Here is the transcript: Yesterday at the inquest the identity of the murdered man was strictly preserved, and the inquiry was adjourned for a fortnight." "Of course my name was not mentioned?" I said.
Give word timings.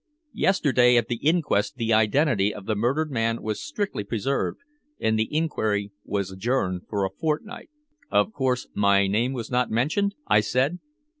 Yesterday 0.33 0.97
at 0.97 1.09
the 1.09 1.17
inquest 1.17 1.75
the 1.75 1.93
identity 1.93 2.51
of 2.51 2.65
the 2.65 2.73
murdered 2.73 3.11
man 3.11 3.39
was 3.39 3.61
strictly 3.61 4.03
preserved, 4.03 4.57
and 4.99 5.19
the 5.19 5.31
inquiry 5.31 5.91
was 6.03 6.31
adjourned 6.31 6.87
for 6.89 7.05
a 7.05 7.11
fortnight." 7.11 7.69
"Of 8.09 8.33
course 8.33 8.67
my 8.73 9.05
name 9.05 9.31
was 9.33 9.51
not 9.51 9.69
mentioned?" 9.69 10.15
I 10.25 10.39
said. 10.39 10.79